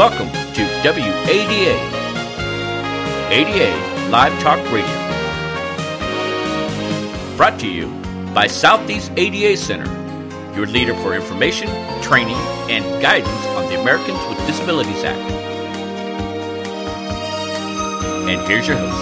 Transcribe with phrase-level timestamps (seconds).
[0.00, 1.76] Welcome to WADA,
[3.28, 4.96] ADA Live Talk Radio.
[7.36, 7.88] Brought to you
[8.32, 9.84] by Southeast ADA Center,
[10.56, 11.68] your leader for information,
[12.00, 12.38] training,
[12.70, 15.20] and guidance on the Americans with Disabilities Act.
[18.26, 18.96] And here's your host.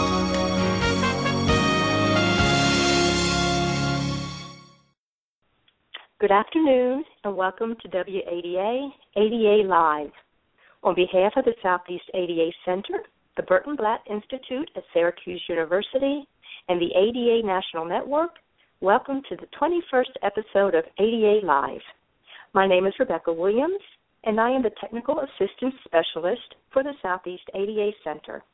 [6.18, 10.10] Good afternoon and welcome to WADA ADA Live.
[10.84, 13.02] On behalf of the Southeast ADA Center,
[13.36, 16.24] the Burton Blatt Institute at Syracuse University,
[16.68, 18.30] and the ADA National Network,
[18.80, 21.80] welcome to the 21st episode of ADA Live.
[22.54, 23.80] My name is Rebecca Williams,
[24.22, 28.44] and I am the Technical Assistance Specialist for the Southeast ADA Center.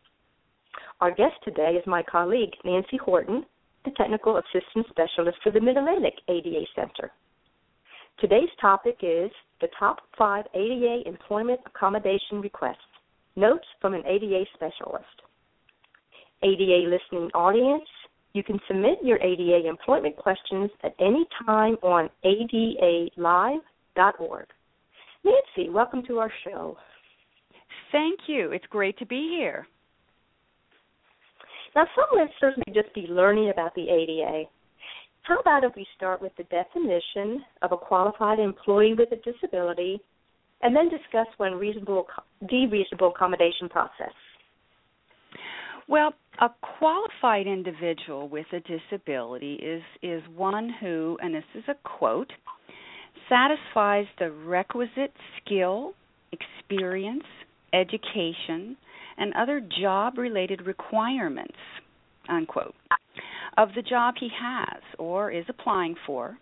[1.02, 3.45] Our guest today is my colleague, Nancy Horton,
[3.84, 7.12] the Technical Assistance Specialist for the Mid Atlantic ADA Center.
[8.19, 12.78] Today's topic is the top five ADA employment accommodation requests.
[13.36, 15.05] Notes from an ADA specialist.
[16.42, 17.88] ADA listening audience,
[18.32, 23.60] you can submit your ADA employment questions at any time on adalive.org.
[25.25, 26.77] Nancy, welcome to our show.
[27.92, 28.50] Thank you.
[28.52, 29.66] It's great to be here.
[31.75, 34.44] Now, some listeners may just be learning about the ADA.
[35.25, 39.98] How about if we start with the definition of a qualified employee with a disability
[40.61, 42.06] and then discuss one reasonable
[42.42, 44.12] the reasonable accommodation process?
[45.89, 51.75] Well, a qualified individual with a disability is is one who, and this is a
[51.88, 52.31] quote,
[53.27, 55.94] satisfies the requisite skill,
[56.33, 57.25] experience,
[57.72, 58.77] education,
[59.16, 61.56] and other job related requirements,
[62.28, 62.75] unquote
[63.56, 66.36] of the job he has or is applying for,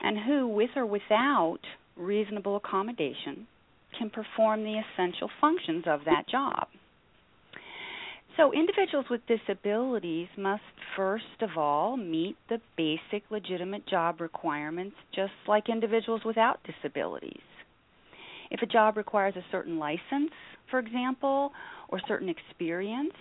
[0.00, 1.60] and who, with or without
[1.96, 3.46] reasonable accommodation,
[3.98, 6.66] can perform the essential functions of that job.
[8.36, 10.62] So, individuals with disabilities must
[10.96, 17.42] first of all meet the basic legitimate job requirements just like individuals without disabilities.
[18.50, 20.32] If a job requires a certain license,
[20.70, 21.52] for example,
[21.88, 23.12] or certain experience,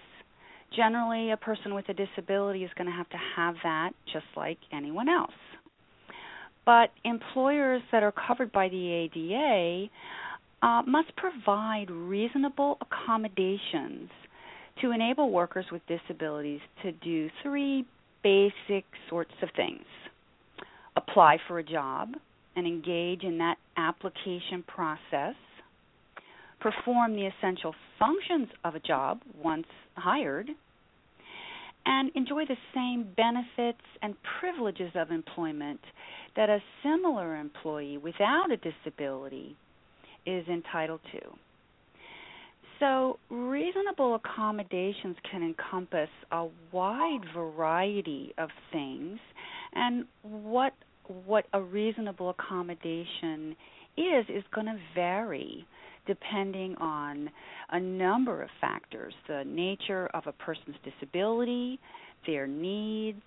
[0.76, 4.58] generally a person with a disability is going to have to have that just like
[4.72, 5.32] anyone else.
[6.66, 9.90] But employers that are covered by the ADA
[10.62, 14.10] uh, must provide reasonable accommodations
[14.82, 17.86] to enable workers with disabilities to do three
[18.24, 19.84] basic sorts of things
[20.96, 22.10] apply for a job
[22.56, 25.36] and engage in that application process,
[26.62, 30.50] perform the essential functions of a job once hired,
[31.86, 35.80] and enjoy the same benefits and privileges of employment
[36.36, 39.58] that a similar employee without a disability
[40.26, 41.20] is entitled to.
[42.80, 49.20] So, reasonable accommodations can encompass a wide variety of things,
[49.74, 50.74] and what
[51.26, 53.56] what a reasonable accommodation
[53.98, 55.66] is is going to vary
[56.08, 57.30] depending on
[57.72, 61.80] a number of factors the nature of a person's disability,
[62.26, 63.22] their needs,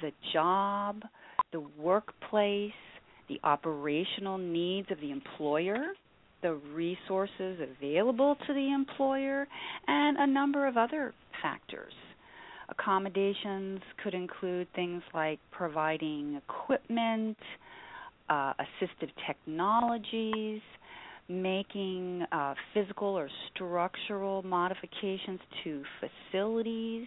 [0.00, 1.02] the job,
[1.52, 2.72] the workplace,
[3.28, 5.92] the operational needs of the employer,
[6.42, 9.46] the resources available to the employer,
[9.86, 11.92] and a number of other factors.
[12.68, 17.36] Accommodations could include things like providing equipment,
[18.28, 20.60] uh, assistive technologies,
[21.32, 27.06] making uh, physical or structural modifications to facilities,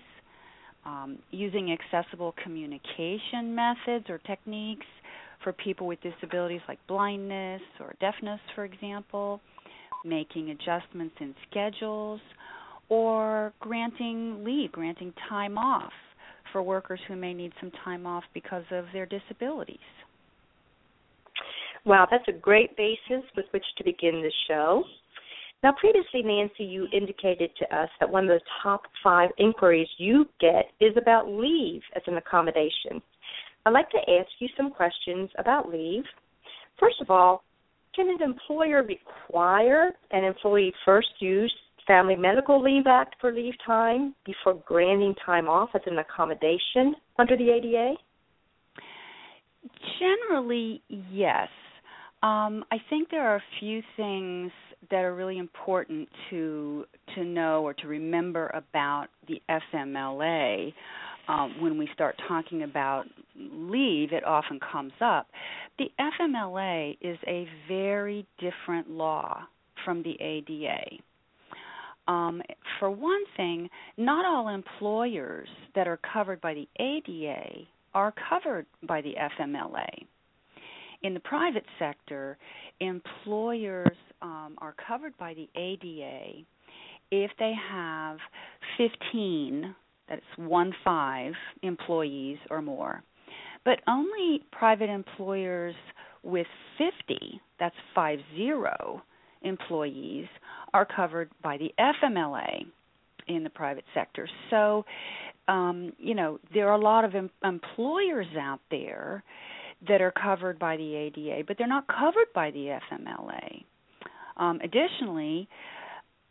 [0.86, 4.86] um, using accessible communication methods or techniques
[5.44, 9.40] for people with disabilities like blindness or deafness, for example,
[10.04, 12.22] making adjustments in schedules,
[12.90, 15.92] or granting leave, granting time off
[16.52, 19.78] for workers who may need some time off because of their disabilities.
[21.86, 24.84] Wow, that's a great basis with which to begin the show.
[25.64, 30.26] Now, previously, Nancy, you indicated to us that one of the top five inquiries you
[30.40, 33.02] get is about leave as an accommodation.
[33.66, 36.04] I'd like to ask you some questions about leave.
[36.80, 37.44] First of all,
[37.96, 41.54] can an employer require an employee first use
[41.88, 47.38] Family Medical Leave Act for leave time before granting time off as an accommodation under
[47.38, 47.94] the ADA?
[50.00, 51.48] Generally, yes.
[52.26, 54.52] Um, I think there are a few things
[54.90, 60.74] that are really important to to know or to remember about the FMLA.
[61.28, 63.06] Um, when we start talking about
[63.36, 65.28] leave, it often comes up.
[65.78, 69.44] The FMLA is a very different law
[69.84, 70.82] from the ADA.
[72.08, 72.42] Um,
[72.80, 79.02] for one thing, not all employers that are covered by the ADA are covered by
[79.02, 80.08] the FMLA.
[81.06, 82.36] In the private sector,
[82.80, 86.44] employers um, are covered by the ADA
[87.12, 88.18] if they have
[88.80, 89.76] 15,
[90.10, 93.04] that's one five employees or more.
[93.64, 95.76] But only private employers
[96.24, 96.48] with
[96.80, 99.04] 50, that's five zero
[99.44, 100.26] employees,
[100.74, 102.66] are covered by the FMLA
[103.28, 104.28] in the private sector.
[104.50, 104.86] So,
[105.48, 109.24] um, you know, there are a lot of em- employers out there
[109.88, 113.64] that are covered by the ADA, but they're not covered by the FMLA.
[114.38, 115.48] Um, additionally,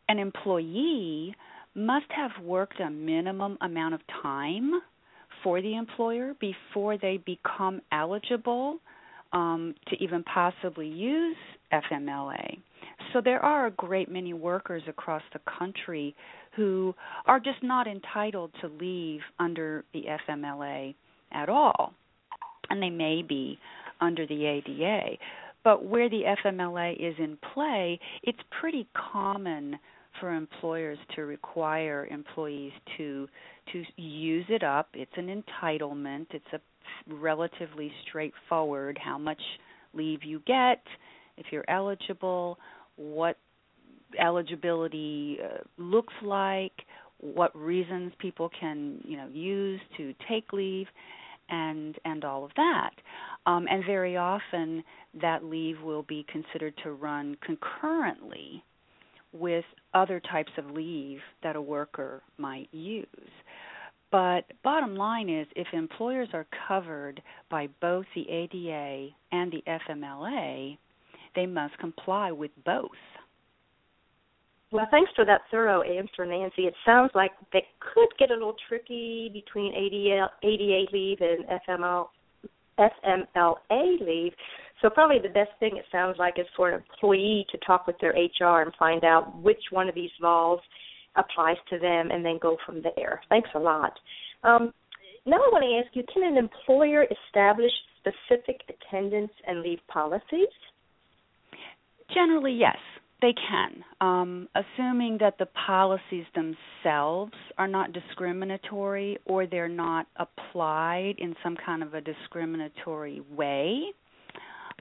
[0.08, 1.34] an employee
[1.74, 4.72] must have worked a minimum amount of time
[5.42, 8.78] for the employer before they become eligible
[9.32, 11.36] um, to even possibly use
[11.72, 12.58] FMLA.
[13.12, 16.14] So there are a great many workers across the country
[16.56, 16.94] who
[17.26, 20.94] are just not entitled to leave under the FMLA
[21.32, 21.94] at all.
[22.70, 23.58] And they may be
[24.00, 25.16] under the ADA.
[25.62, 29.78] But where the FMLA is in play, it's pretty common
[30.20, 33.28] for employers to require employees to
[33.72, 34.88] to use it up.
[34.92, 36.26] It's an entitlement.
[36.30, 36.60] It's a
[37.12, 39.40] relatively straightforward how much
[39.94, 40.82] leave you get,
[41.36, 42.58] if you're eligible,
[42.96, 43.36] what
[44.20, 46.72] eligibility uh, looks like,
[47.18, 50.86] what reasons people can, you know, use to take leave
[51.48, 52.90] and and all of that.
[53.46, 54.82] Um, and very often
[55.20, 58.64] that leave will be considered to run concurrently
[59.32, 63.06] with other types of leave that a worker might use.
[64.10, 67.20] But bottom line is if employers are covered
[67.50, 70.78] by both the ADA and the FMLA,
[71.34, 72.90] they must comply with both.
[74.74, 76.62] Well, thanks for that thorough answer, Nancy.
[76.62, 82.06] It sounds like they could get a little tricky between ADA, ADA leave and FML,
[82.76, 84.32] FMLA leave.
[84.82, 87.94] So probably the best thing it sounds like is for an employee to talk with
[88.00, 90.58] their HR and find out which one of these laws
[91.14, 93.22] applies to them, and then go from there.
[93.28, 93.92] Thanks a lot.
[94.42, 94.74] Um,
[95.24, 100.48] now I want to ask you: Can an employer establish specific attendance and leave policies?
[102.12, 102.76] Generally, yes,
[103.24, 111.14] they can, um, assuming that the policies themselves are not discriminatory or they're not applied
[111.16, 113.80] in some kind of a discriminatory way.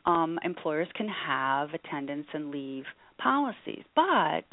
[0.05, 2.83] Um, employers can have attendance and leave
[3.17, 4.43] policies, but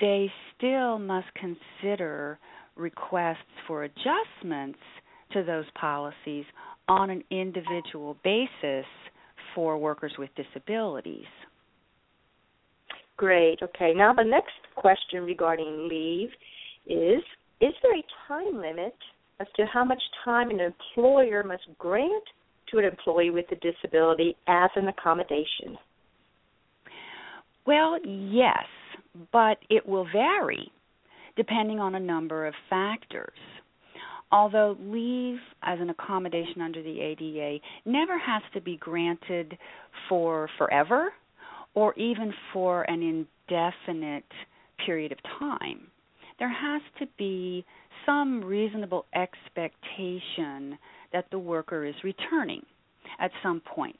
[0.00, 2.38] they still must consider
[2.74, 3.36] requests
[3.66, 4.78] for adjustments
[5.34, 6.46] to those policies
[6.88, 8.86] on an individual basis
[9.54, 11.26] for workers with disabilities.
[13.16, 13.60] Great.
[13.62, 13.92] Okay.
[13.94, 16.30] Now the next question regarding leave
[16.86, 17.22] is
[17.60, 18.94] is there a time limit
[19.40, 22.24] as to how much time an employer must grant
[22.70, 25.78] to an employee with a disability as an accommodation?
[27.66, 28.66] Well, yes,
[29.32, 30.70] but it will vary
[31.36, 33.38] depending on a number of factors.
[34.30, 39.56] Although leave as an accommodation under the ADA never has to be granted
[40.08, 41.12] for forever
[41.74, 44.24] or even for an indefinite
[44.84, 45.86] period of time.
[46.38, 47.64] There has to be
[48.06, 50.78] some reasonable expectation
[51.12, 52.62] that the worker is returning
[53.20, 53.98] at some point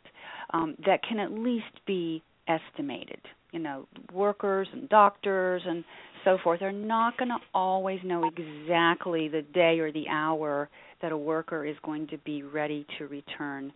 [0.52, 3.20] um, that can at least be estimated.
[3.52, 5.84] You know, workers and doctors and
[6.24, 10.68] so forth are not going to always know exactly the day or the hour
[11.02, 13.72] that a worker is going to be ready to return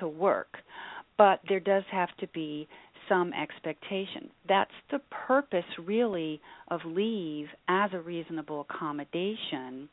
[0.00, 0.56] to work.
[1.18, 2.68] But there does have to be
[3.08, 4.30] some expectation.
[4.48, 9.88] That's the purpose, really, of leave as a reasonable accommodation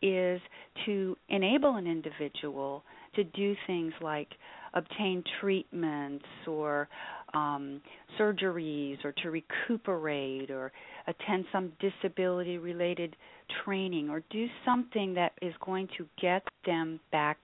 [0.00, 0.40] is
[0.86, 2.84] to enable an individual
[3.16, 4.28] to do things like
[4.74, 6.88] obtain treatments or
[7.34, 7.80] um,
[8.18, 10.70] surgeries or to recuperate or
[11.06, 13.16] attend some disability related
[13.64, 17.38] training or do something that is going to get them back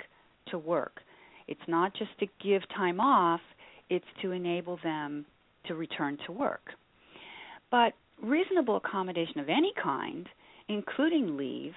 [0.48, 1.00] to work.
[1.48, 3.40] It's not just to give time off,
[3.94, 5.24] it's to enable them
[5.66, 6.70] to return to work.
[7.70, 10.28] But reasonable accommodation of any kind,
[10.68, 11.72] including leave,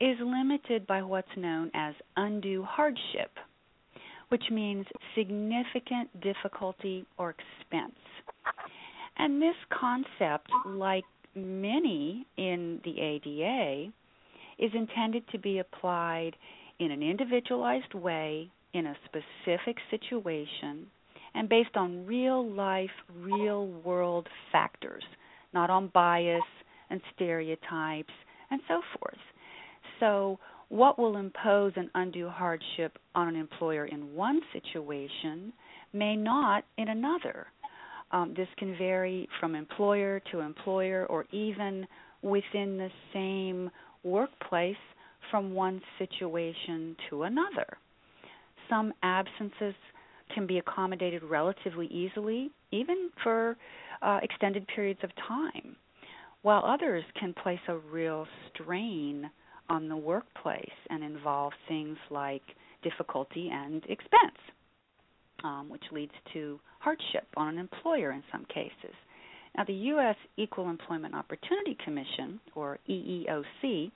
[0.00, 3.30] is limited by what's known as undue hardship,
[4.28, 4.84] which means
[5.14, 7.94] significant difficulty or expense.
[9.16, 11.04] And this concept, like
[11.36, 13.92] many in the ADA,
[14.58, 16.32] is intended to be applied
[16.80, 20.86] in an individualized way in a specific situation
[21.34, 25.04] and based on real life, real world factors,
[25.52, 26.42] not on bias
[26.90, 28.12] and stereotypes
[28.50, 29.18] and so forth.
[30.00, 30.38] So,
[30.68, 35.52] what will impose an undue hardship on an employer in one situation
[35.92, 37.46] may not in another.
[38.10, 41.86] Um, this can vary from employer to employer or even
[42.22, 43.70] within the same
[44.02, 44.76] workplace
[45.30, 47.66] from one situation to another.
[48.68, 49.74] Some absences
[50.32, 53.56] can be accommodated relatively easily, even for
[54.02, 55.76] uh, extended periods of time,
[56.42, 59.30] while others can place a real strain
[59.68, 62.42] on the workplace and involve things like
[62.82, 64.38] difficulty and expense,
[65.42, 68.94] um, which leads to hardship on an employer in some cases.
[69.56, 70.16] Now, the U.S.
[70.36, 73.90] Equal Employment Opportunity Commission, or EEOC,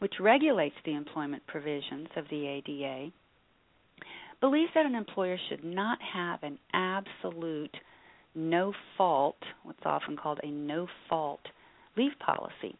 [0.00, 3.10] which regulates the employment provisions of the ADA,
[4.40, 7.74] believes that an employer should not have an absolute
[8.34, 11.40] no fault, what's often called a no fault
[11.96, 12.76] leave policy.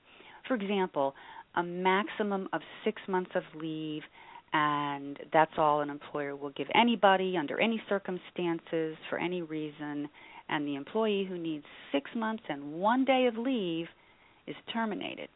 [0.46, 1.14] For example,
[1.56, 4.02] a maximum of six months of leave,
[4.52, 10.08] and that's all an employer will give anybody under any circumstances for any reason.
[10.48, 13.86] And the employee who needs six months and one day of leave
[14.46, 15.28] is terminated.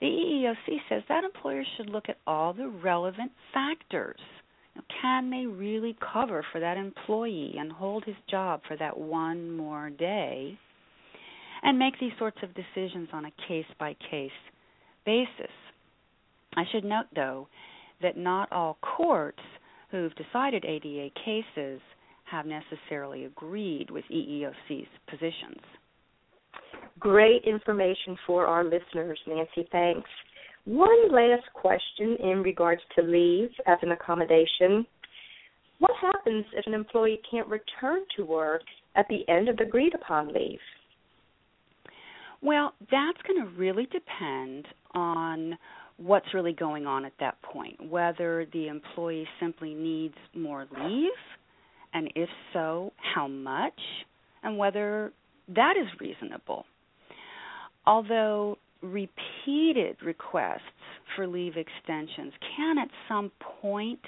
[0.00, 4.20] The EEOC says that employers should look at all the relevant factors.
[5.00, 9.90] Can they really cover for that employee and hold his job for that one more
[9.90, 10.58] day?
[11.62, 14.30] And make these sorts of decisions on a case by case
[15.04, 15.52] basis.
[16.56, 17.48] I should note, though,
[18.02, 19.42] that not all courts
[19.90, 21.80] who've decided ADA cases
[22.30, 25.62] have necessarily agreed with EEOC's positions.
[26.98, 29.68] Great information for our listeners, Nancy.
[29.72, 30.10] Thanks.
[30.68, 34.86] One last question in regards to leave as an accommodation.
[35.78, 38.60] What happens if an employee can't return to work
[38.94, 40.58] at the end of the agreed upon leave?
[42.42, 45.56] Well, that's going to really depend on
[45.96, 51.10] what's really going on at that point, whether the employee simply needs more leave,
[51.94, 53.80] and if so, how much,
[54.42, 55.12] and whether
[55.48, 56.66] that is reasonable.
[57.86, 60.60] Although repeated requests
[61.16, 63.30] for leave extensions can at some
[63.60, 64.00] point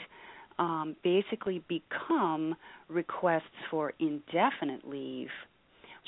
[0.59, 2.55] um, basically become
[2.89, 5.29] requests for indefinite leave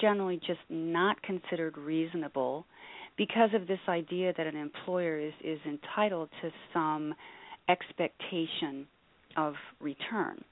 [0.01, 2.67] generally just not considered reasonable
[3.17, 7.15] because of this idea that an employer is, is entitled to some
[7.69, 8.87] expectation
[9.37, 10.43] of return.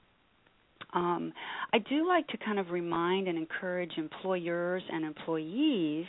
[0.93, 1.31] Um,
[1.73, 6.05] I do like to kind of remind and encourage employers and employees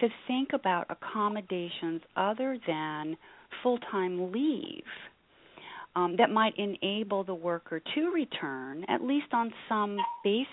[0.00, 3.16] to think about accommodations other than
[3.62, 4.84] full time leave
[5.96, 10.46] um, that might enable the worker to return, at least on some basis.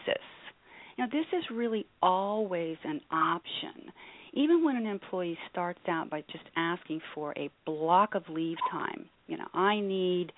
[0.98, 3.92] Now, this is really always an option.
[4.34, 9.06] Even when an employee starts out by just asking for a block of leave time,
[9.28, 10.32] you know, I need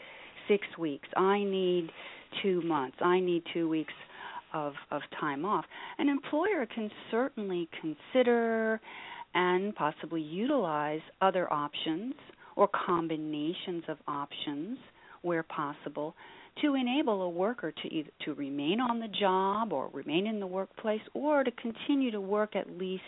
[0.47, 1.91] six weeks, I need
[2.41, 3.93] two months, I need two weeks
[4.55, 5.65] of, of time off.
[5.99, 8.79] An employer can certainly consider
[9.35, 12.15] and possibly utilize other options
[12.55, 14.77] or combinations of options
[15.21, 16.15] where possible
[16.61, 20.47] to enable a worker to either to remain on the job or remain in the
[20.47, 23.03] workplace or to continue to work at least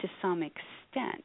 [0.00, 1.24] to some extent.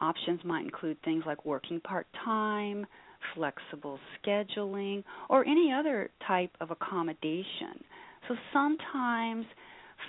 [0.00, 2.86] Options might include things like working part-time,
[3.34, 7.84] flexible scheduling, or any other type of accommodation.
[8.28, 9.46] So sometimes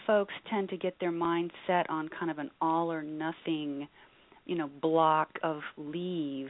[0.06, 3.88] folks tend to get their mind set on kind of an all or nothing,
[4.46, 6.50] you know, block of leave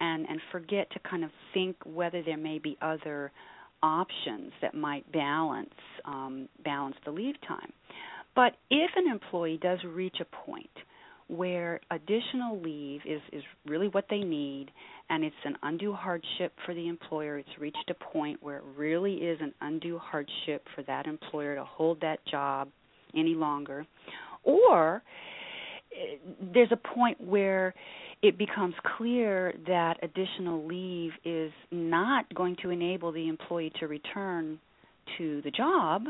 [0.00, 3.32] and and forget to kind of think whether there may be other
[3.82, 5.74] options that might balance
[6.04, 7.72] um, balance the leave time.
[8.34, 10.70] But if an employee does reach a point
[11.28, 14.70] where additional leave is, is really what they need
[15.10, 19.14] and it's an undue hardship for the employer, it's reached a point where it really
[19.14, 22.68] is an undue hardship for that employer to hold that job
[23.14, 23.86] any longer,
[24.42, 25.02] or
[25.92, 26.16] eh,
[26.52, 27.74] there's a point where
[28.22, 34.58] it becomes clear that additional leave is not going to enable the employee to return
[35.16, 36.04] to the job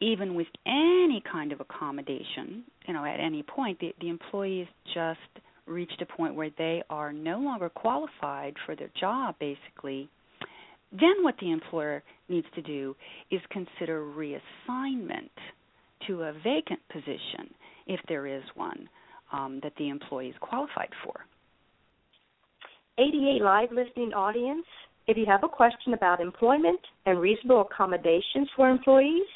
[0.00, 4.94] even with any kind of accommodation you know at any point the, the employee has
[4.94, 10.08] just reached a point where they are no longer qualified for their job basically
[10.92, 12.96] then what the employer needs to do
[13.30, 15.30] is consider reassignment
[16.06, 17.52] to a vacant position
[17.86, 18.88] if there is one
[19.32, 21.14] um, that the employee is qualified for.
[22.98, 24.66] ADA Live listening audience,
[25.06, 29.26] If you have a question about employment and reasonable accommodations for employees,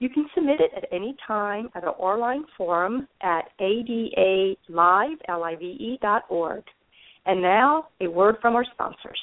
[0.00, 4.56] you can submit it at any time at our online forum at adalive.org.
[7.26, 9.20] And now, a word from our sponsors.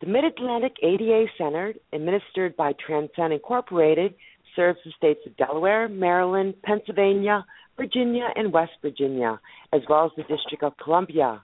[0.00, 4.14] The Mid Atlantic ADA Center, administered by TransCen Incorporated,
[4.54, 7.44] serves the states of Delaware, Maryland, Pennsylvania,
[7.76, 9.40] Virginia, and West Virginia,
[9.72, 11.42] as well as the District of Columbia.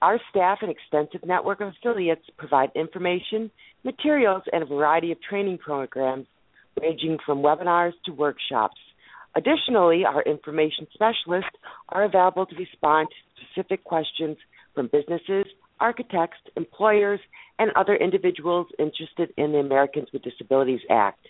[0.00, 3.50] Our staff and extensive network of affiliates provide information,
[3.84, 6.26] materials, and a variety of training programs
[6.80, 8.80] ranging from webinars to workshops.
[9.34, 11.56] Additionally, our information specialists
[11.90, 14.36] are available to respond to specific questions
[14.74, 15.44] from businesses,
[15.80, 17.20] architects, employers,
[17.58, 21.26] and other individuals interested in the Americans with Disabilities Act.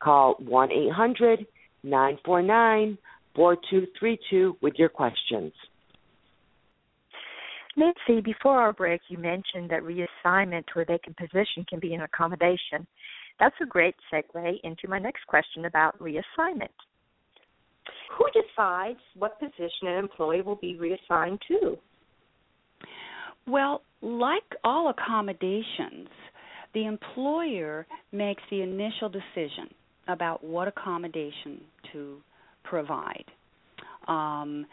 [0.00, 1.46] Call 1 800
[1.82, 2.98] 949
[3.34, 5.52] 4232 with your questions.
[7.76, 12.00] Nancy, before our break, you mentioned that reassignment to a vacant position can be an
[12.00, 12.86] accommodation.
[13.38, 16.68] That's a great segue into my next question about reassignment.
[18.16, 21.76] Who decides what position an employee will be reassigned to?
[23.46, 26.08] Well, like all accommodations,
[26.74, 29.68] the employer makes the initial decision
[30.08, 31.60] about what accommodation
[31.92, 32.18] to
[32.64, 33.24] provide.
[34.08, 34.66] Um,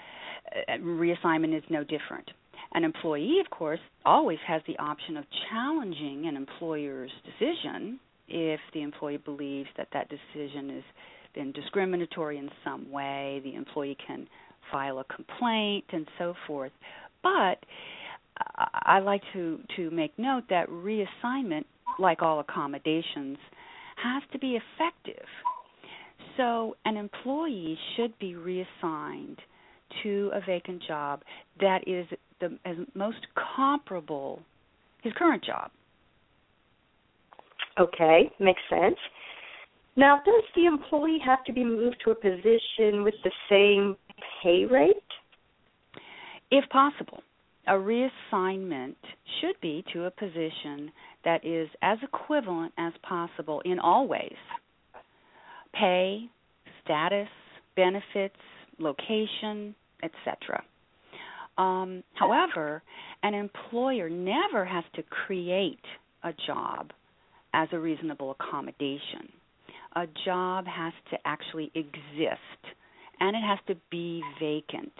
[0.79, 2.29] reassignment is no different.
[2.74, 8.82] An employee, of course, always has the option of challenging an employer's decision if the
[8.82, 10.84] employee believes that that decision has
[11.34, 13.42] been discriminatory in some way.
[13.44, 14.27] The employee can
[14.72, 16.72] file a complaint and so forth.
[17.22, 17.60] But
[18.58, 21.65] I like to to make note that reassignment,
[22.00, 23.38] like all accommodations,
[23.96, 25.25] has to be effective.
[26.38, 29.39] So an employee should be reassigned
[30.01, 31.22] to a vacant job
[31.60, 32.08] that is
[32.39, 34.42] the as most comparable
[35.01, 35.70] his current job.
[37.80, 38.98] Okay, makes sense.
[39.96, 43.96] Now, does the employee have to be moved to a position with the same
[44.42, 44.96] pay rate?
[46.51, 47.22] If possible
[47.68, 48.96] a reassignment
[49.40, 50.92] should be to a position
[51.24, 54.33] that is as equivalent as possible in all ways
[55.74, 56.25] pay,
[56.83, 57.29] status,
[57.75, 58.36] benefits,
[58.77, 60.64] location, etc.
[61.57, 62.83] Um, however,
[63.24, 65.79] an employer never has to create
[66.24, 66.92] a job
[67.53, 69.29] as a reasonable accommodation.
[69.96, 72.39] A job has to actually exist
[73.20, 74.92] and it has to be vacant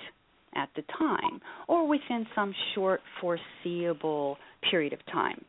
[0.56, 4.38] at the time or within some short foreseeable
[4.70, 5.44] period of time.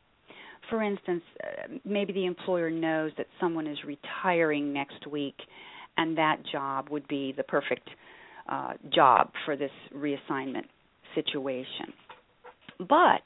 [0.71, 1.23] For instance,
[1.85, 5.37] maybe the employer knows that someone is retiring next week
[5.99, 7.89] and that job would be the perfect
[8.49, 10.65] uh, job for this reassignment
[11.15, 11.93] situation.
[12.79, 13.23] But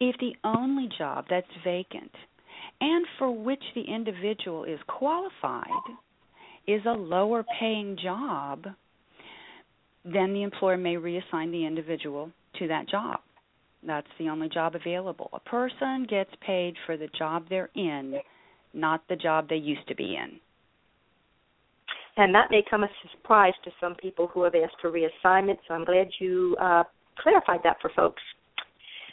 [0.00, 2.10] if the only job that's vacant
[2.82, 5.68] and for which the individual is qualified
[6.66, 8.64] is a lower paying job,
[10.04, 13.20] then the employer may reassign the individual to that job.
[13.86, 15.30] That's the only job available.
[15.32, 18.16] A person gets paid for the job they're in,
[18.74, 20.40] not the job they used to be in.
[22.16, 25.58] And that may come as a surprise to some people who have asked for reassignment,
[25.68, 26.82] so I'm glad you uh,
[27.20, 28.22] clarified that for folks.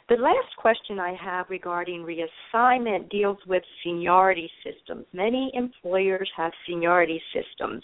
[0.10, 5.06] The last question I have regarding reassignment deals with seniority systems.
[5.13, 7.84] Many employers have seniority systems.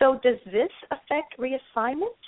[0.00, 2.18] So, does this affect reassignment?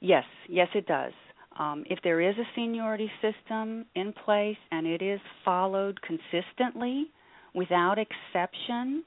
[0.00, 1.12] Yes, yes, it does.
[1.60, 7.12] Um, if there is a seniority system in place and it is followed consistently
[7.54, 9.04] without exception,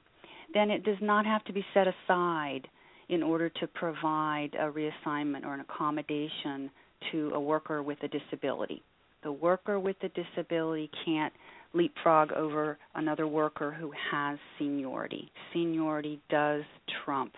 [0.54, 2.66] then it does not have to be set aside
[3.10, 6.70] in order to provide a reassignment or an accommodation
[7.10, 8.82] to a worker with a disability.
[9.22, 11.32] The worker with the disability can't
[11.74, 15.30] leapfrog over another worker who has seniority.
[15.52, 16.62] Seniority does
[17.04, 17.32] trump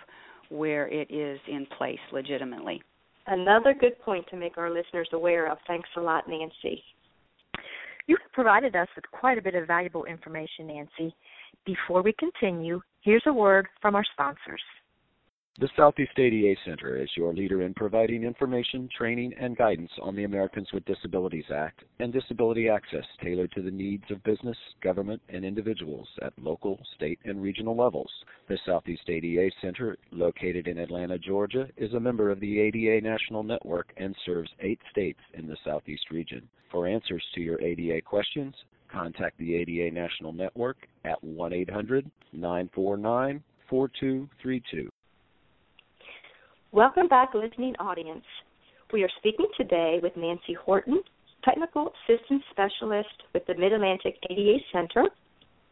[0.49, 2.83] where it is in place legitimately.
[3.27, 5.59] Another good point to make our listeners aware of.
[5.66, 6.83] Thanks a lot, Nancy.
[8.07, 11.14] You have provided us with quite a bit of valuable information, Nancy.
[11.64, 14.61] Before we continue, here's a word from our sponsors.
[15.60, 20.24] The Southeast ADA Center is your leader in providing information, training, and guidance on the
[20.24, 25.44] Americans with Disabilities Act and disability access tailored to the needs of business, government, and
[25.44, 28.10] individuals at local, state, and regional levels.
[28.48, 33.44] The Southeast ADA Center, located in Atlanta, Georgia, is a member of the ADA National
[33.44, 36.48] Network and serves eight states in the Southeast region.
[36.72, 38.56] For answers to your ADA questions,
[38.90, 44.90] contact the ADA National Network at 1 800 949 4232.
[46.74, 48.24] Welcome back, listening audience.
[48.92, 51.04] We are speaking today with Nancy Horton,
[51.44, 55.04] Technical Assistance Specialist with the Mid Atlantic ADA Center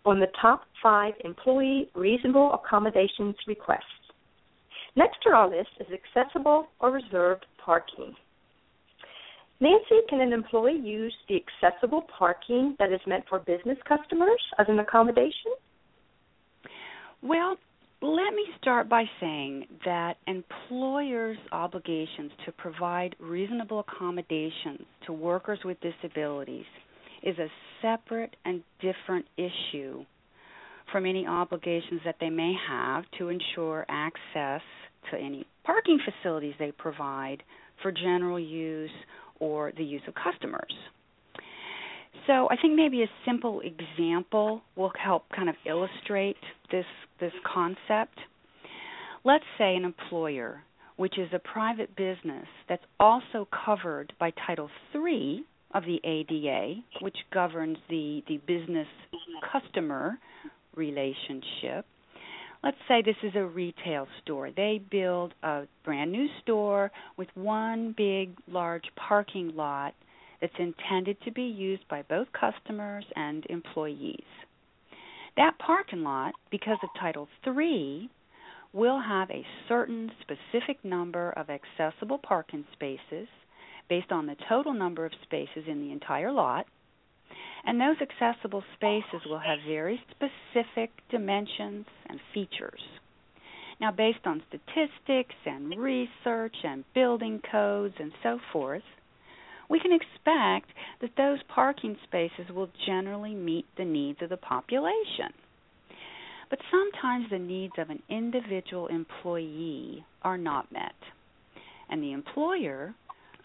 [0.05, 3.83] on the top five employee reasonable accommodations requests.
[4.95, 8.15] Next to our list is accessible or reserved parking.
[9.59, 14.67] Nancy, can an employee use the accessible parking that is meant for business customers as
[14.69, 15.51] an accommodation?
[17.23, 17.57] Well,
[18.03, 25.77] let me start by saying that employers' obligations to provide reasonable accommodations to workers with
[25.81, 26.65] disabilities
[27.23, 27.47] is a
[27.81, 30.05] separate and different issue
[30.91, 34.63] from any obligations that they may have to ensure access
[35.13, 37.41] to any parking facilities they provide
[37.83, 38.91] for general use
[39.39, 40.75] or the use of customers.
[42.27, 46.37] So I think maybe a simple example will help kind of illustrate
[46.71, 46.85] this
[47.21, 48.19] this concept.
[49.25, 50.63] Let's say an employer,
[50.97, 57.17] which is a private business that's also covered by Title III of the ADA, which
[57.33, 58.89] governs the, the business
[59.53, 60.19] customer
[60.75, 61.87] relationship.
[62.65, 64.51] Let's say this is a retail store.
[64.55, 69.95] They build a brand new store with one big, large parking lot
[70.43, 74.25] that's intended to be used by both customers and employees.
[75.37, 78.11] That parking lot, because of Title III,
[78.73, 83.29] will have a certain specific number of accessible parking spaces
[83.89, 86.67] based on the total number of spaces in the entire lot.
[87.65, 92.81] And those accessible spaces will have very specific dimensions and features.
[93.81, 98.83] Now, based on statistics and research and building codes and so forth,
[99.73, 105.33] we can expect that those parking spaces will generally meet the needs of the population.
[106.51, 110.93] But sometimes the needs of an individual employee are not met.
[111.89, 112.95] And the employer,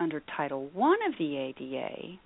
[0.02, 2.18] under Title I of the ADA,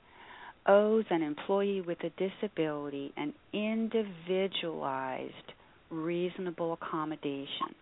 [0.65, 5.53] owes an employee with a disability an individualized,
[5.91, 7.75] reasonable accommodation.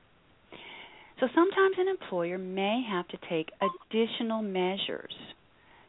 [1.22, 5.14] So sometimes an employer may have to take additional measures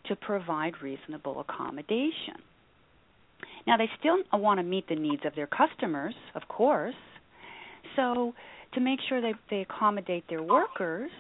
[0.06, 2.36] to provide reasonable accommodation.
[3.66, 6.94] Now, they still want to meet the needs of their customers, of course.
[7.96, 8.34] So,
[8.74, 11.10] to make sure that they accommodate their workers,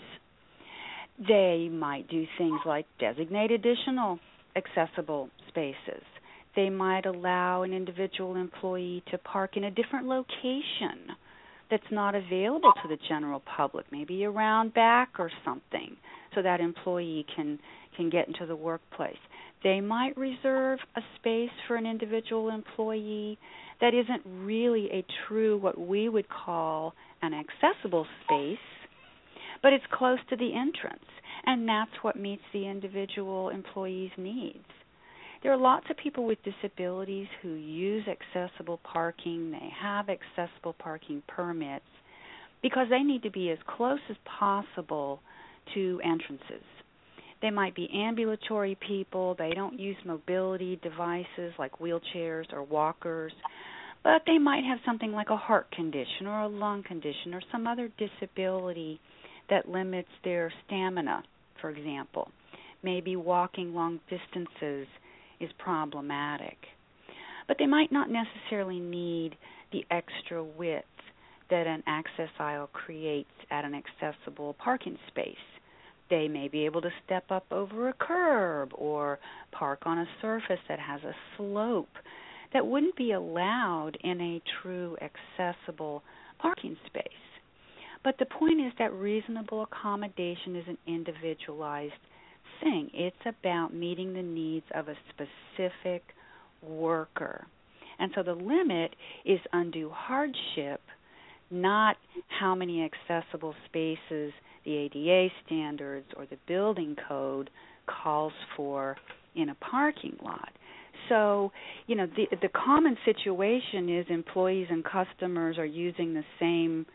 [1.18, 4.18] they might do things like designate additional
[4.56, 6.02] accessible spaces.
[6.56, 11.14] They might allow an individual employee to park in a different location
[11.70, 15.96] that's not available to the general public, maybe around back or something,
[16.34, 17.58] so that employee can
[17.96, 19.16] can get into the workplace.
[19.62, 23.38] They might reserve a space for an individual employee
[23.80, 28.58] that isn't really a true what we would call an accessible space,
[29.62, 31.04] but it's close to the entrance,
[31.44, 34.64] and that's what meets the individual employee's needs.
[35.42, 41.22] There are lots of people with disabilities who use accessible parking, they have accessible parking
[41.26, 41.84] permits
[42.62, 45.20] because they need to be as close as possible
[45.74, 46.64] to entrances.
[47.40, 53.32] They might be ambulatory people, they don't use mobility devices like wheelchairs or walkers,
[54.04, 57.66] but they might have something like a heart condition or a lung condition or some
[57.66, 59.00] other disability
[59.48, 61.22] that limits their stamina,
[61.62, 62.30] for example.
[62.82, 64.86] Maybe walking long distances
[65.40, 66.56] is problematic.
[67.48, 69.36] But they might not necessarily need
[69.72, 70.84] the extra width
[71.50, 75.34] that an access aisle creates at an accessible parking space.
[76.08, 79.18] They may be able to step up over a curb or
[79.52, 81.88] park on a surface that has a slope
[82.52, 86.02] that wouldn't be allowed in a true accessible
[86.38, 87.04] parking space.
[88.02, 91.92] But the point is that reasonable accommodation is an individualized
[92.62, 96.02] It's about meeting the needs of a specific
[96.62, 97.46] worker.
[97.98, 98.94] And so the limit
[99.24, 100.80] is undue hardship,
[101.50, 101.96] not
[102.28, 104.32] how many accessible spaces
[104.64, 107.50] the ADA standards or the building code
[107.86, 108.96] calls for
[109.34, 110.50] in a parking lot.
[111.08, 111.50] So,
[111.86, 116.86] you know, the the common situation is employees and customers are using the same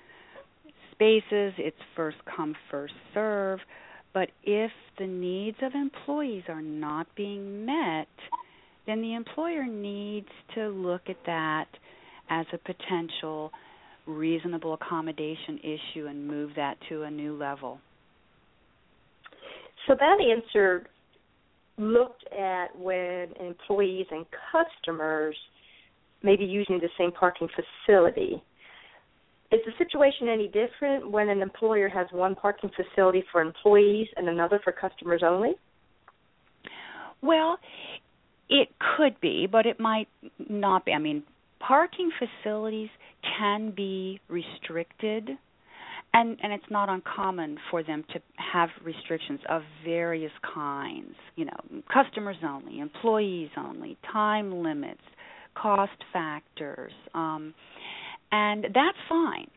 [0.92, 1.54] spaces.
[1.58, 3.60] It's first come, first serve.
[4.16, 8.08] But if the needs of employees are not being met,
[8.88, 11.66] then the employer needs to look at that
[12.30, 13.52] as a potential
[14.08, 17.78] reasonable accommodation issue and move that to a new level.
[19.86, 20.88] So that answer
[21.78, 25.36] looked at when employees and customers
[26.24, 28.42] may be using the same parking facility.
[29.52, 34.28] Is the situation any different when an employer has one parking facility for employees and
[34.28, 35.54] another for customers only?
[37.22, 37.58] Well,
[38.50, 40.08] It could be, but it might
[40.50, 40.94] not be.
[40.94, 41.24] I mean,
[41.60, 42.90] parking facilities
[43.40, 45.30] can be restricted
[46.14, 51.82] and and it's not uncommon for them to have restrictions of various kinds you know
[51.92, 55.02] customers only employees only time limits
[55.56, 57.54] cost factors um
[58.36, 59.48] and that's fine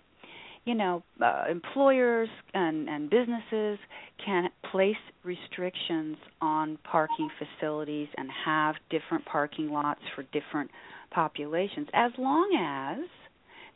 [0.65, 3.79] you know uh, employers and and businesses
[4.25, 10.71] can place restrictions on parking facilities and have different parking lots for different
[11.11, 13.09] populations as long as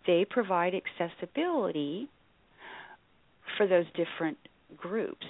[0.06, 2.08] they provide accessibility
[3.56, 4.36] for those different
[4.76, 5.26] groups.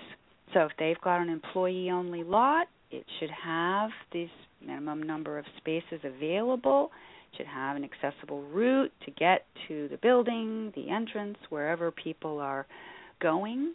[0.55, 4.29] So if they've got an employee only lot, it should have this
[4.65, 6.91] minimum number of spaces available,
[7.37, 12.67] should have an accessible route to get to the building, the entrance, wherever people are
[13.21, 13.75] going.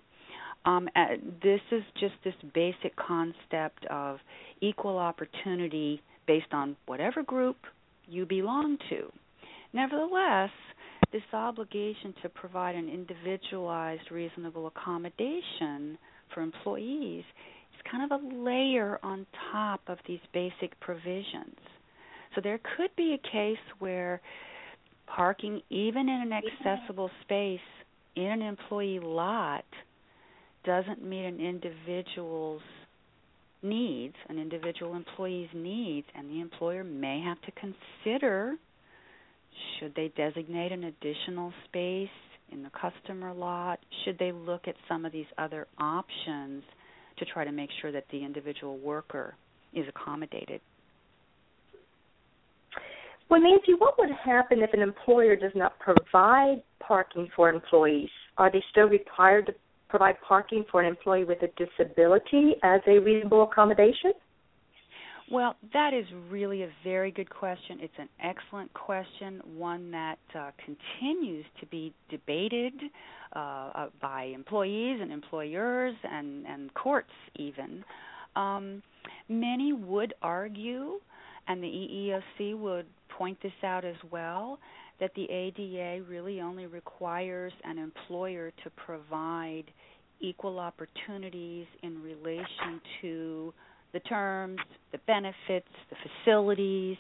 [0.66, 4.18] Um, uh, this is just this basic concept of
[4.62, 7.58] equal opportunity based on whatever group
[8.08, 9.12] you belong to.
[9.74, 10.50] Nevertheless,
[11.12, 15.98] this obligation to provide an individualized, reasonable accommodation
[16.34, 17.24] for employees
[17.74, 21.58] is kind of a layer on top of these basic provisions.
[22.38, 24.22] So there could be a case where
[25.08, 27.60] parking, even in an accessible space
[28.16, 29.66] in an employee lot,
[30.64, 32.62] doesn't meet an individual's
[33.64, 38.54] needs, an individual employee's needs, and the employer may have to consider
[39.80, 42.08] should they designate an additional space
[42.52, 43.80] in the customer lot?
[44.06, 46.64] Should they look at some of these other options
[47.18, 49.34] to try to make sure that the individual worker
[49.74, 50.62] is accommodated?
[53.30, 58.10] Well, Nancy, what would happen if an employer does not provide parking for employees?
[58.38, 59.54] Are they still required to
[59.90, 64.14] provide parking for an employee with a disability as a reasonable accommodation?
[65.30, 67.80] Well, that is really a very good question.
[67.82, 72.74] It's an excellent question, one that uh, continues to be debated
[73.36, 77.84] uh, uh, by employees and employers and, and courts, even.
[78.38, 78.82] Um,
[79.28, 81.00] many would argue,
[81.50, 82.86] and the EEOC would
[83.18, 84.60] point this out as well,
[85.00, 89.64] that the ADA really only requires an employer to provide
[90.20, 93.54] equal opportunities in relation to
[93.94, 94.60] the terms,
[94.92, 96.98] the benefits, the facilities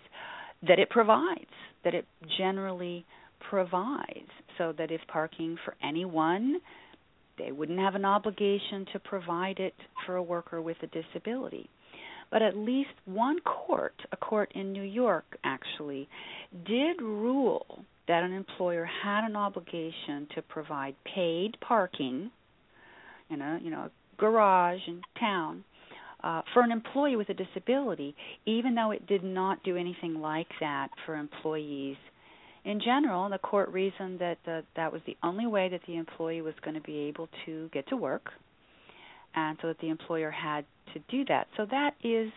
[0.67, 1.45] that it provides,
[1.83, 2.05] that it
[2.37, 3.05] generally
[3.49, 6.57] provides, so that if parking for anyone,
[7.37, 9.75] they wouldn't have an obligation to provide it
[10.05, 11.69] for a worker with a disability.
[12.29, 16.09] But at least one court, a court in New York actually,
[16.65, 22.31] did rule that an employer had an obligation to provide paid parking
[23.29, 25.63] in a you know a garage in town
[26.23, 30.47] uh, for an employee with a disability, even though it did not do anything like
[30.59, 31.97] that for employees
[32.65, 33.29] in general.
[33.29, 36.75] The court reasoned that the, that was the only way that the employee was going
[36.75, 38.31] to be able to get to work,
[39.35, 41.47] and so that the employer had to do that.
[41.57, 42.31] So that is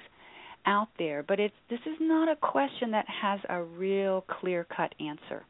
[0.67, 5.45] out there, but it's this is not a question that has a real clear-cut answer.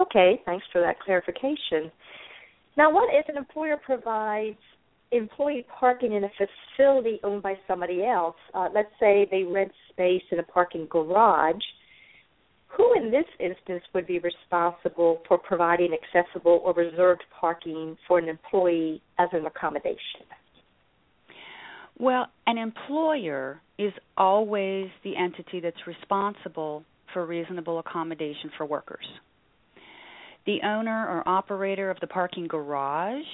[0.00, 1.92] Okay, thanks for that clarification.
[2.76, 4.58] Now, what if an employer provides
[5.12, 6.30] employee parking in a
[6.76, 11.62] facility owned by somebody else, uh, let's say they rent space in a parking garage,
[12.66, 18.28] who in this instance would be responsible for providing accessible or reserved parking for an
[18.28, 20.26] employee as an accommodation?
[21.98, 29.06] Well, an employer is always the entity that's responsible for reasonable accommodation for workers.
[30.46, 33.24] The owner or operator of the parking garage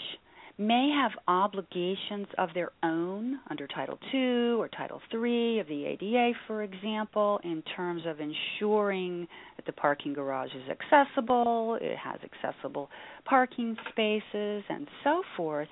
[0.60, 6.32] may have obligations of their own under Title II or Title III of the ADA,
[6.46, 12.90] for example, in terms of ensuring that the parking garage is accessible, it has accessible
[13.24, 15.68] parking spaces, and so forth.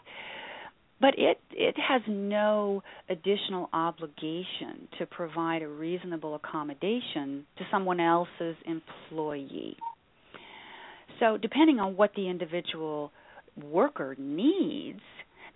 [1.01, 8.57] But it, it has no additional obligation to provide a reasonable accommodation to someone else's
[8.67, 9.77] employee.
[11.21, 13.13] So, depending on what the individual
[13.63, 15.01] worker needs,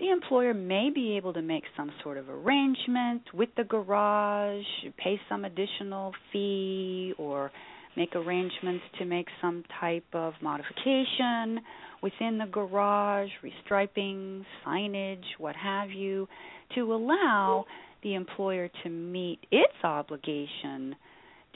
[0.01, 4.65] the employer may be able to make some sort of arrangement with the garage,
[4.97, 7.53] pay some additional fee, or
[7.97, 11.61] make arrangements to make some type of modification
[12.03, 16.29] within the garage, restriping, signage, what have you,
[16.75, 17.65] to allow
[18.03, 20.95] the employer to meet its obligation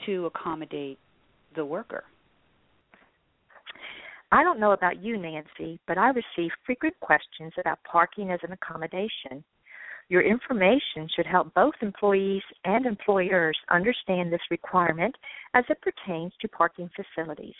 [0.05, 0.97] to accommodate
[1.55, 2.03] the worker.
[4.31, 8.51] I don't know about you, Nancy, but I receive frequent questions about parking as an
[8.51, 9.43] accommodation.
[10.09, 15.15] Your information should help both employees and employers understand this requirement
[15.53, 17.55] as it pertains to parking facilities.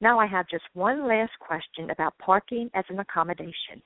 [0.00, 3.82] Now, I have just one last question about parking as an accommodation.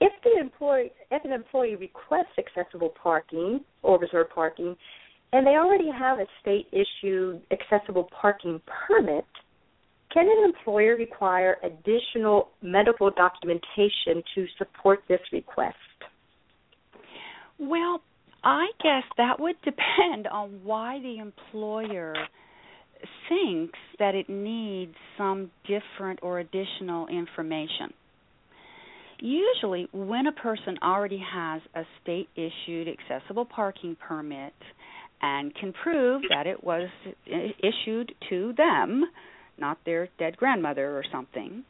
[0.00, 4.76] If the employee, if an employee requests accessible parking or reserved parking,
[5.32, 9.24] and they already have a state issued accessible parking permit,
[10.12, 15.76] can an employer require additional medical documentation to support this request?
[17.58, 18.00] Well,
[18.42, 22.14] I guess that would depend on why the employer
[23.28, 27.92] thinks that it needs some different or additional information.
[29.20, 34.54] Usually, when a person already has a state issued accessible parking permit
[35.20, 36.88] and can prove that it was
[37.26, 39.04] issued to them,
[39.58, 41.64] not their dead grandmother or something,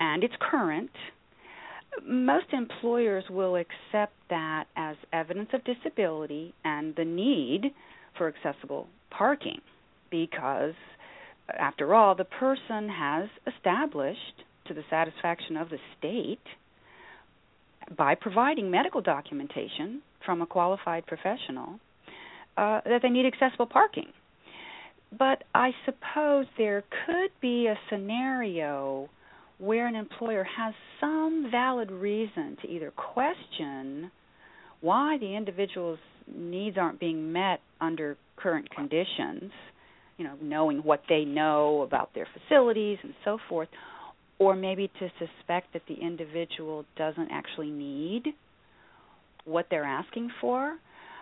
[0.00, 0.90] and it's current,
[2.04, 7.72] most employers will accept that as evidence of disability and the need
[8.16, 9.60] for accessible parking
[10.10, 10.74] because,
[11.48, 16.38] after all, the person has established to the satisfaction of the state
[17.96, 21.80] by providing medical documentation from a qualified professional
[22.56, 24.06] uh, that they need accessible parking.
[25.18, 29.08] But I suppose there could be a scenario
[29.58, 34.10] where an employer has some valid reason to either question
[34.80, 35.98] why the individual's
[36.32, 39.50] needs aren't being met under current conditions,
[40.20, 43.70] you know, knowing what they know about their facilities and so forth,
[44.38, 48.24] or maybe to suspect that the individual doesn't actually need
[49.46, 50.76] what they're asking for.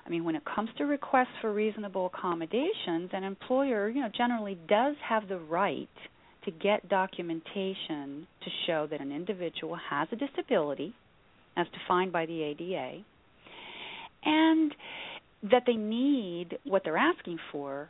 [0.04, 4.58] I mean, when it comes to requests for reasonable accommodations, an employer, you know, generally
[4.68, 5.88] does have the right
[6.44, 10.92] to get documentation to show that an individual has a disability
[11.56, 13.04] as defined by the ADA
[14.24, 14.74] and
[15.52, 17.88] that they need what they're asking for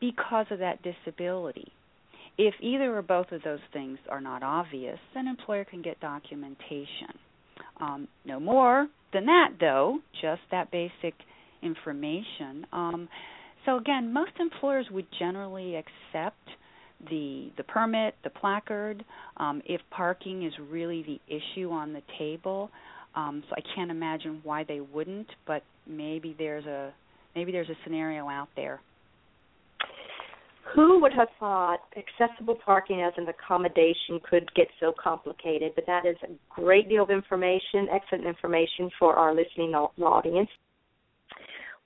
[0.00, 1.72] because of that disability.
[2.38, 7.18] If either or both of those things are not obvious, an employer can get documentation.
[7.80, 11.14] Um, no more than that, though, just that basic
[11.62, 12.66] information.
[12.72, 13.08] Um,
[13.66, 16.38] so again, most employers would generally accept
[17.10, 19.04] the the permit, the placard.
[19.36, 22.70] Um, if parking is really the issue on the table,
[23.14, 25.28] um, so I can't imagine why they wouldn't.
[25.46, 26.92] But maybe there's a
[27.34, 28.80] maybe there's a scenario out there.
[30.74, 35.72] Who would have thought accessible parking as an accommodation could get so complicated?
[35.74, 40.48] But that is a great deal of information, excellent information for our listening audience.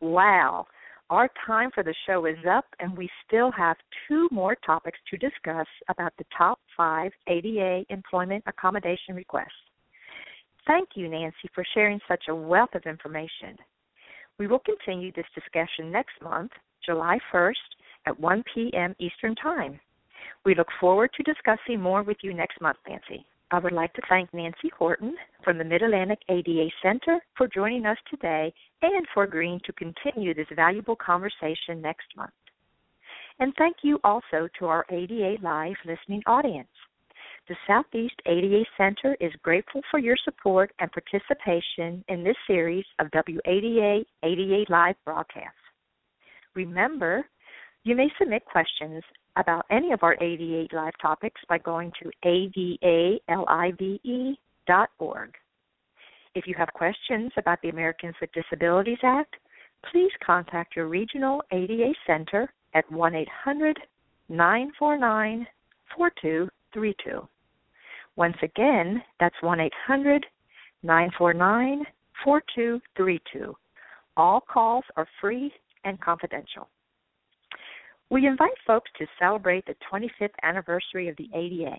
[0.01, 0.67] Wow.
[1.11, 3.77] Our time for the show is up, and we still have
[4.09, 9.53] two more topics to discuss about the top five ADA employment accommodation requests.
[10.67, 13.57] Thank you, Nancy, for sharing such a wealth of information.
[14.39, 16.53] We will continue this discussion next month,
[16.85, 17.53] July 1st,
[18.07, 18.95] at 1 p.m.
[18.99, 19.79] Eastern Time.
[20.45, 23.25] We look forward to discussing more with you next month, Nancy.
[23.51, 27.87] I would like to thank Nancy Horton from the Mid Atlantic ADA Center for joining
[27.87, 32.33] us today and for agreeing to continue this valuable conversation next month.
[33.39, 36.69] And thank you also to our ADA Live listening audience.
[37.47, 43.09] The Southeast ADA Center is grateful for your support and participation in this series of
[43.13, 45.59] WADA ADA Live broadcasts.
[46.55, 47.25] Remember,
[47.85, 49.03] you may submit questions
[49.37, 52.11] about any of our ADA Live topics by going to
[53.29, 54.39] adalive.org.
[56.35, 59.37] If you have questions about the Americans with Disabilities Act,
[59.93, 63.79] please contact your regional ADA center at 1 800
[64.31, 65.47] 949
[65.97, 67.29] 4232.
[68.17, 70.25] Once again, that's 1 800
[70.83, 71.85] 949
[72.25, 73.55] 4232.
[74.17, 75.53] All calls are free
[75.85, 76.69] and confidential.
[78.11, 81.77] We invite folks to celebrate the 25th anniversary of the ADA.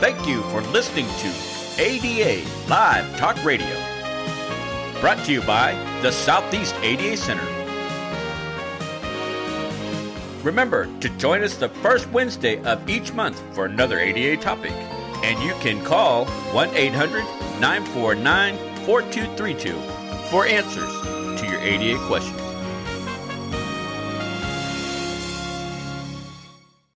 [0.00, 1.32] Thank you for listening to
[1.78, 3.76] ADA Live Talk Radio,
[5.00, 5.72] brought to you by
[6.02, 7.61] the Southeast ADA Center.
[10.42, 14.72] Remember to join us the first Wednesday of each month for another ADA topic.
[15.22, 17.22] And you can call 1 800
[17.60, 19.72] 949 4232
[20.30, 22.41] for answers to your ADA questions.